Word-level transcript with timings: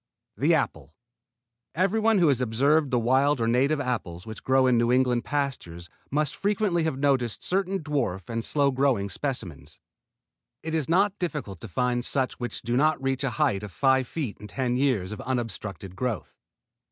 THE 0.35 0.55
APPLE 0.55 0.95
Everyone 1.75 2.17
who 2.17 2.29
has 2.29 2.41
observed 2.41 2.89
the 2.89 2.97
wild 2.97 3.39
or 3.39 3.47
native 3.47 3.79
apples 3.79 4.25
which 4.25 4.41
grow 4.43 4.65
in 4.65 4.75
New 4.75 4.91
England 4.91 5.25
pastures 5.25 5.89
must 6.09 6.35
frequently 6.35 6.81
have 6.85 6.97
noticed 6.97 7.43
certain 7.43 7.83
dwarf 7.83 8.27
and 8.27 8.43
slow 8.43 8.71
growing 8.71 9.09
specimens. 9.11 9.77
It 10.63 10.73
it 10.73 10.89
not 10.89 11.19
difficult 11.19 11.61
to 11.61 11.67
find 11.67 12.03
such 12.03 12.39
which 12.39 12.63
do 12.63 12.75
not 12.75 12.99
reach 12.99 13.23
a 13.23 13.29
height 13.37 13.61
of 13.61 13.71
five 13.71 14.07
feet 14.07 14.39
in 14.39 14.47
ten 14.47 14.75
years 14.75 15.11
of 15.11 15.21
unobstructed 15.21 15.95
growth. 15.95 16.35